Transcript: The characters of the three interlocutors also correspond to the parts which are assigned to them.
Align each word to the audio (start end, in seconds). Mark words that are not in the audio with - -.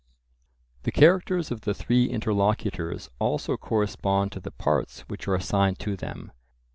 The 0.81 0.91
characters 0.91 1.51
of 1.51 1.61
the 1.61 1.75
three 1.75 2.05
interlocutors 2.09 3.11
also 3.19 3.55
correspond 3.55 4.31
to 4.31 4.39
the 4.39 4.49
parts 4.49 5.01
which 5.01 5.27
are 5.27 5.35
assigned 5.35 5.77
to 5.81 5.95
them. 5.95 6.31